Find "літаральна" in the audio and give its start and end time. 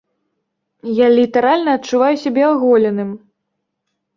1.17-1.75